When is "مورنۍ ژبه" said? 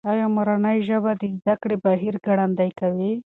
0.35-1.11